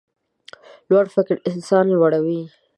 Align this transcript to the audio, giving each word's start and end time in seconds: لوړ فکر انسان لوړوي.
لوړ 0.89 1.05
فکر 1.15 1.35
انسان 1.51 1.85
لوړوي. 1.95 2.41